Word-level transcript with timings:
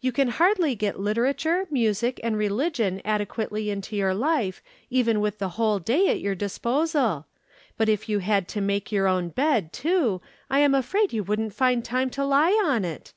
You 0.00 0.10
can 0.10 0.28
hardly 0.28 0.74
get 0.74 0.98
literature, 1.00 1.66
music, 1.70 2.18
and 2.22 2.38
religion 2.38 3.02
adequately 3.04 3.68
into 3.68 3.94
your 3.94 4.14
life 4.14 4.62
even 4.88 5.20
with 5.20 5.36
the 5.38 5.50
whole 5.60 5.80
day 5.80 6.08
at 6.08 6.18
your 6.20 6.34
disposal; 6.34 7.26
but 7.76 7.90
if 7.90 8.08
you 8.08 8.20
had 8.20 8.48
to 8.48 8.62
make 8.62 8.90
your 8.90 9.06
own 9.06 9.28
bed, 9.28 9.74
too, 9.74 10.22
I 10.48 10.60
am 10.60 10.74
afraid 10.74 11.12
you 11.12 11.22
wouldn't 11.24 11.52
find 11.52 11.84
time 11.84 12.08
to 12.12 12.24
lie 12.24 12.58
on 12.64 12.86
it." 12.86 13.12